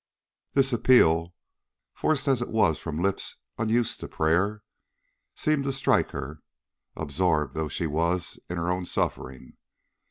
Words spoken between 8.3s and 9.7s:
in her own suffering.